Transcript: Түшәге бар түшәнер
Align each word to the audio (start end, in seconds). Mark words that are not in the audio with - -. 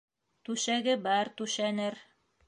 Түшәге 0.47 0.95
бар 1.07 1.29
түшәнер 1.41 1.99